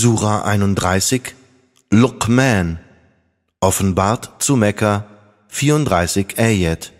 [0.00, 1.34] Sura 31
[1.90, 2.78] Luqman
[3.60, 5.08] Offenbart zu Mekka
[5.48, 6.92] 34 Ayat.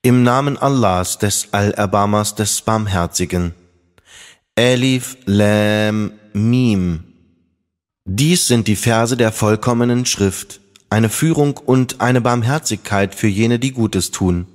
[0.00, 3.52] Im Namen Allahs des Allerbarmers des Barmherzigen.
[4.54, 7.02] Elif Lam Mim.
[8.04, 10.60] Dies sind die Verse der vollkommenen Schrift,
[10.90, 14.46] eine Führung und eine Barmherzigkeit für jene, die Gutes tun,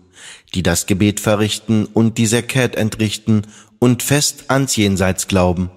[0.53, 3.41] die das Gebet verrichten und die Zakat entrichten
[3.79, 5.71] und fest ans Jenseits glauben.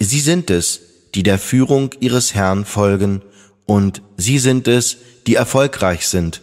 [0.00, 0.80] Sie sind es,
[1.14, 3.22] die der Führung ihres Herrn folgen,
[3.66, 6.42] und sie sind es, die erfolgreich sind.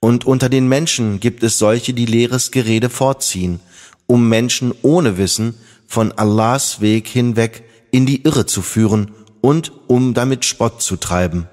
[0.00, 3.60] Und unter den Menschen gibt es solche, die leeres Gerede vorziehen,
[4.06, 5.54] um Menschen ohne Wissen
[5.86, 11.48] von Allahs Weg hinweg in die Irre zu führen und um damit Spott zu treiben.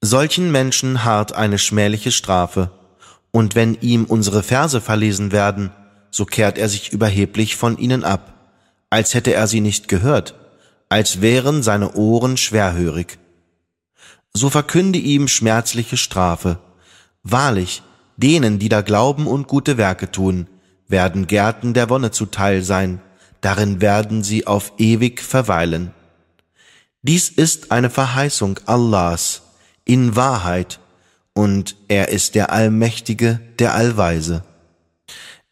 [0.00, 2.70] Solchen Menschen hart eine schmähliche Strafe,
[3.30, 5.70] und wenn ihm unsere Verse verlesen werden,
[6.10, 8.34] so kehrt er sich überheblich von ihnen ab,
[8.90, 10.39] als hätte er sie nicht gehört
[10.90, 13.18] als wären seine Ohren schwerhörig.
[14.34, 16.58] So verkünde ihm schmerzliche Strafe.
[17.22, 17.82] Wahrlich,
[18.16, 20.48] denen, die da glauben und gute Werke tun,
[20.88, 23.00] werden Gärten der Wonne zuteil sein,
[23.40, 25.92] darin werden sie auf ewig verweilen.
[27.02, 29.42] Dies ist eine Verheißung Allahs
[29.84, 30.80] in Wahrheit,
[31.32, 34.42] und er ist der Allmächtige, der Allweise.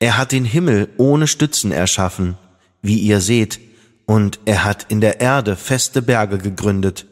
[0.01, 2.37] Er hat den Himmel ohne Stützen erschaffen,
[2.83, 3.61] wie ihr seht,
[4.09, 7.05] und er hat in der Erde feste Berge gegründet,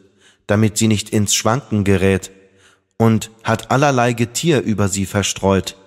[0.47, 2.31] damit sie nicht ins Schwanken gerät,
[2.97, 5.77] und hat allerlei Getier über sie verstreut.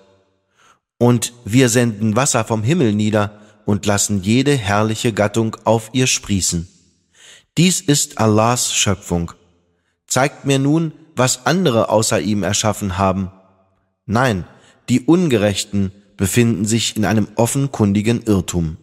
[0.97, 6.69] Und wir senden Wasser vom Himmel nieder und lassen jede herrliche Gattung auf ihr sprießen.
[7.57, 9.33] Dies ist Allahs Schöpfung.
[10.07, 13.31] Zeigt mir nun, was andere außer ihm erschaffen haben.
[14.05, 14.45] Nein,
[14.87, 18.77] die Ungerechten befinden sich in einem offenkundigen Irrtum.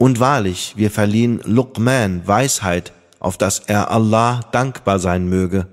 [0.00, 5.66] Und wahrlich, wir verliehen Luqman Weisheit, auf dass er Allah dankbar sein möge.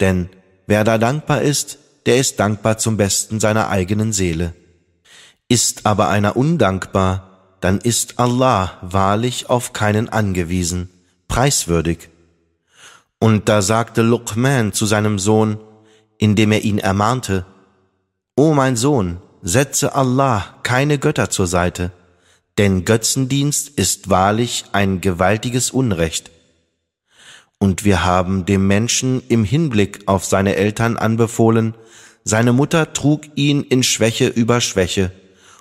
[0.00, 0.28] Denn
[0.66, 4.52] wer da dankbar ist, der ist dankbar zum Besten seiner eigenen Seele.
[5.48, 10.90] Ist aber einer undankbar, dann ist Allah wahrlich auf keinen angewiesen,
[11.26, 12.10] preiswürdig.
[13.18, 15.58] Und da sagte Luqman zu seinem Sohn,
[16.18, 17.46] indem er ihn ermahnte,
[18.36, 21.92] O mein Sohn, setze Allah keine Götter zur Seite,
[22.58, 26.32] denn Götzendienst ist wahrlich ein gewaltiges Unrecht.
[27.58, 31.74] Und wir haben dem Menschen im Hinblick auf seine Eltern anbefohlen,
[32.24, 35.12] seine Mutter trug ihn in Schwäche über Schwäche,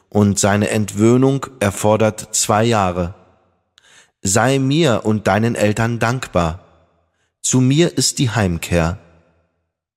[0.10, 3.14] und seine Entwöhnung erfordert zwei Jahre.
[4.22, 6.66] Sei mir und deinen Eltern dankbar.
[7.42, 8.98] Zu mir ist die Heimkehr.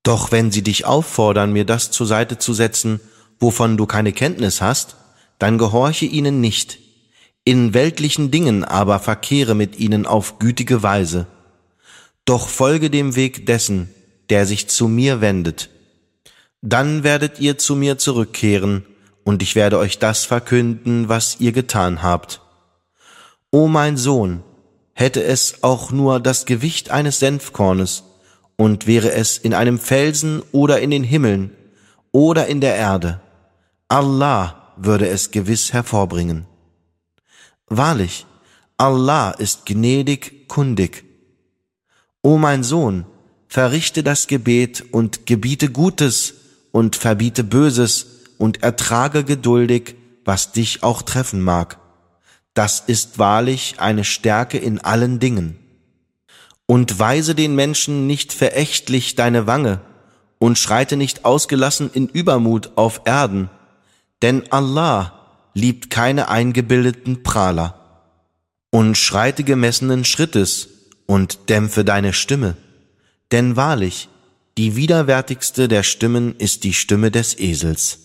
[0.02, 3.00] Doch wenn sie dich auffordern, mir das zur Seite zu setzen,
[3.38, 4.96] wovon du keine Kenntnis hast,
[5.38, 6.78] dann gehorche ihnen nicht,
[7.50, 11.26] in weltlichen Dingen aber verkehre mit ihnen auf gütige Weise.
[12.24, 13.92] Doch folge dem Weg dessen,
[14.28, 15.68] der sich zu mir wendet.
[16.62, 18.86] Dann werdet ihr zu mir zurückkehren,
[19.24, 22.40] und ich werde euch das verkünden, was ihr getan habt.
[23.50, 24.44] O mein Sohn,
[24.92, 28.04] hätte es auch nur das Gewicht eines Senfkornes,
[28.54, 31.50] und wäre es in einem Felsen oder in den Himmeln
[32.12, 33.20] oder in der Erde,
[33.88, 36.46] Allah würde es gewiss hervorbringen.
[37.70, 38.26] Wahrlich,
[38.76, 41.04] Allah ist gnädig, kundig.
[42.20, 43.06] O mein Sohn,
[43.46, 46.34] verrichte das Gebet und gebiete Gutes
[46.72, 48.06] und verbiete Böses
[48.38, 49.94] und ertrage geduldig,
[50.24, 51.78] was dich auch treffen mag.
[52.54, 55.56] Das ist wahrlich eine Stärke in allen Dingen.
[56.66, 59.80] Und weise den Menschen nicht verächtlich deine Wange
[60.38, 63.48] und schreite nicht ausgelassen in Übermut auf Erden,
[64.22, 65.19] denn Allah
[65.54, 67.76] liebt keine eingebildeten Prahler.
[68.70, 70.68] Und schreite gemessenen Schrittes
[71.06, 72.56] und dämpfe deine Stimme,
[73.32, 74.08] denn wahrlich,
[74.58, 77.98] die widerwärtigste der Stimmen ist die Stimme des Esels.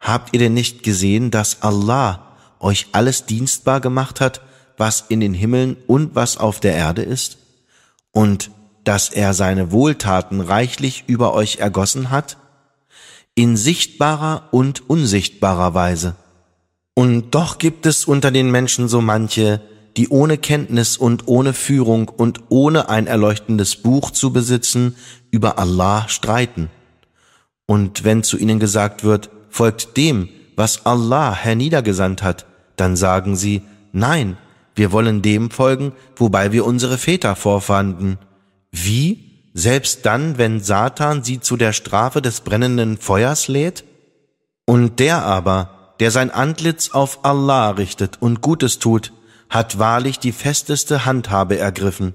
[0.00, 4.40] Habt ihr denn nicht gesehen, dass Allah euch alles dienstbar gemacht hat,
[4.76, 7.38] was in den Himmeln und was auf der Erde ist?
[8.12, 8.50] Und
[8.84, 12.36] dass er seine Wohltaten reichlich über euch ergossen hat?
[13.34, 16.16] In sichtbarer und unsichtbarer Weise.
[16.94, 19.60] Und doch gibt es unter den Menschen so manche,
[19.96, 24.96] die ohne Kenntnis und ohne Führung und ohne ein erleuchtendes Buch zu besitzen,
[25.30, 26.70] über Allah streiten.
[27.66, 32.46] Und wenn zu ihnen gesagt wird, folgt dem, was Allah herniedergesandt hat,
[32.76, 33.62] dann sagen sie,
[33.92, 34.36] nein,
[34.74, 38.18] wir wollen dem folgen, wobei wir unsere Väter vorfanden.
[38.70, 39.30] Wie?
[39.54, 43.84] Selbst dann, wenn Satan sie zu der Strafe des brennenden Feuers lädt?
[44.64, 49.12] Und der aber, der sein Antlitz auf Allah richtet und Gutes tut,
[49.48, 52.14] hat wahrlich die festeste Handhabe ergriffen,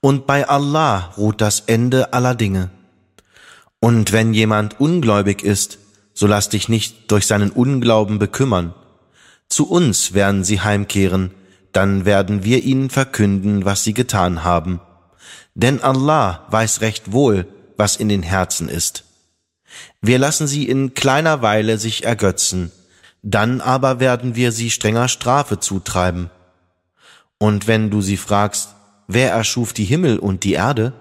[0.00, 2.70] und bei Allah ruht das Ende aller Dinge.
[3.78, 5.76] Und wenn jemand ungläubig ist,
[6.14, 8.72] so lass dich nicht durch seinen Unglauben bekümmern.
[9.50, 11.30] Zu uns werden sie heimkehren,
[11.72, 14.80] dann werden wir ihnen verkünden, was sie getan haben.
[15.52, 17.46] Denn Allah weiß recht wohl,
[17.76, 19.04] was in den Herzen ist.
[20.00, 22.72] Wir lassen sie in kleiner Weile sich ergötzen,
[23.26, 26.30] dann aber werden wir sie strenger Strafe zutreiben.
[27.38, 28.74] Und wenn du sie fragst,
[29.08, 30.92] wer erschuf die Himmel und die Erde,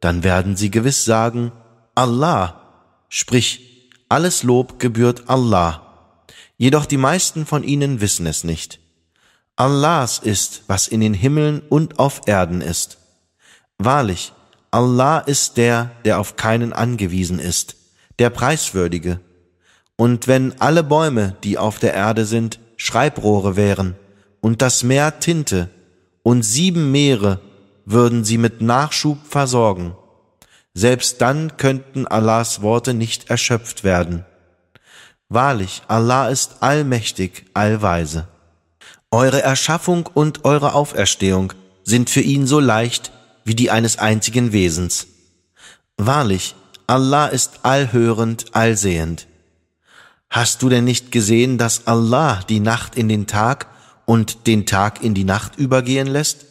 [0.00, 1.52] dann werden sie gewiss sagen,
[1.94, 2.60] Allah,
[3.08, 6.26] sprich, alles Lob gebührt Allah.
[6.58, 8.80] Jedoch die meisten von ihnen wissen es nicht.
[9.54, 12.98] Allahs ist, was in den Himmeln und auf Erden ist.
[13.78, 14.32] Wahrlich,
[14.72, 17.76] Allah ist der, der auf keinen angewiesen ist,
[18.18, 19.20] der Preiswürdige.
[19.96, 23.96] Und wenn alle Bäume, die auf der Erde sind, Schreibrohre wären,
[24.40, 25.70] und das Meer Tinte,
[26.22, 27.40] und sieben Meere
[27.84, 29.96] würden sie mit Nachschub versorgen,
[30.74, 34.24] selbst dann könnten Allahs Worte nicht erschöpft werden.
[35.28, 38.28] Wahrlich, Allah ist allmächtig, allweise.
[39.10, 41.52] Eure Erschaffung und eure Auferstehung
[41.84, 43.12] sind für ihn so leicht
[43.44, 45.06] wie die eines einzigen Wesens.
[45.96, 46.54] Wahrlich,
[46.86, 49.26] Allah ist allhörend, allsehend.
[50.32, 53.66] Hast du denn nicht gesehen, dass Allah die Nacht in den Tag
[54.06, 56.46] und den Tag in die Nacht übergehen lässt?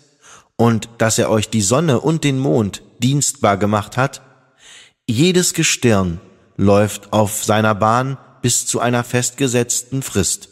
[0.56, 4.22] Und dass er euch die Sonne und den Mond dienstbar gemacht hat?
[5.08, 6.22] Jedes Gestirn
[6.58, 10.50] läuft auf seiner Bahn bis zu einer festgesetzten Frist.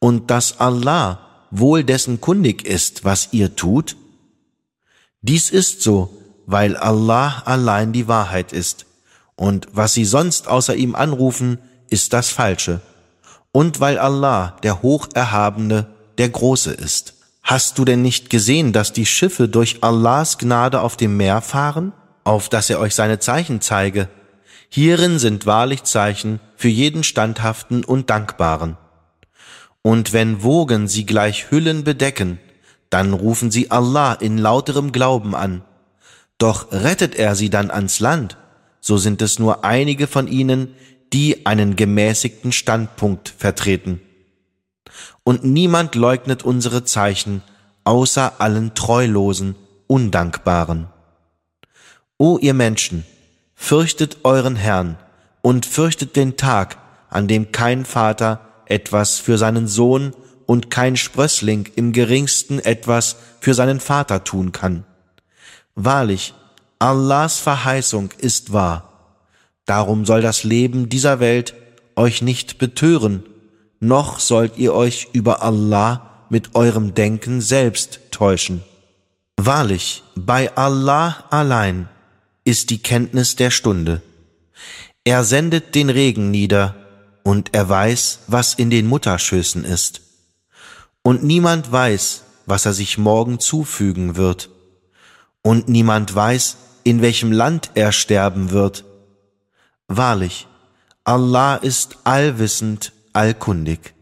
[0.00, 3.96] Und dass Allah wohl dessen kundig ist, was ihr tut?
[5.22, 6.10] Dies ist so,
[6.44, 8.84] weil Allah allein die Wahrheit ist,
[9.36, 11.58] und was sie sonst außer ihm anrufen,
[11.90, 12.80] ist das Falsche,
[13.52, 15.86] und weil Allah, der Hocherhabene,
[16.18, 17.14] der Große ist.
[17.42, 21.92] Hast du denn nicht gesehen, dass die Schiffe durch Allahs Gnade auf dem Meer fahren,
[22.24, 24.08] auf dass er euch seine Zeichen zeige?
[24.68, 28.76] Hierin sind wahrlich Zeichen für jeden Standhaften und Dankbaren.
[29.80, 32.38] Und wenn Wogen sie gleich Hüllen bedecken,
[32.90, 35.62] dann rufen sie Allah in lauterem Glauben an.
[36.36, 38.36] Doch rettet er sie dann ans Land,
[38.80, 40.74] so sind es nur einige von ihnen,
[41.12, 44.00] die einen gemäßigten Standpunkt vertreten.
[45.24, 47.42] Und niemand leugnet unsere Zeichen,
[47.84, 49.56] außer allen Treulosen,
[49.86, 50.88] Undankbaren.
[52.18, 53.04] O ihr Menschen,
[53.54, 54.96] fürchtet euren Herrn
[55.42, 56.78] und fürchtet den Tag,
[57.10, 60.14] an dem kein Vater etwas für seinen Sohn
[60.46, 64.84] und kein Sprössling im geringsten etwas für seinen Vater tun kann.
[65.74, 66.34] Wahrlich,
[66.78, 68.87] Allahs Verheißung ist wahr.
[69.68, 71.52] Darum soll das Leben dieser Welt
[71.94, 73.22] euch nicht betören,
[73.80, 78.62] noch sollt ihr euch über Allah mit eurem Denken selbst täuschen.
[79.36, 81.90] Wahrlich, bei Allah allein
[82.44, 84.00] ist die Kenntnis der Stunde.
[85.04, 86.74] Er sendet den Regen nieder,
[87.22, 90.00] und er weiß, was in den Mutterschößen ist.
[91.02, 94.48] Und niemand weiß, was er sich morgen zufügen wird.
[95.42, 98.86] Und niemand weiß, in welchem Land er sterben wird.
[99.90, 100.46] Wahrlich,
[101.04, 103.94] Allah ist allwissend, allkundig.